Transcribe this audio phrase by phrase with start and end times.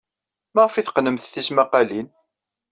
[0.53, 2.07] Maɣef ay teqqnemt tismaqqalin?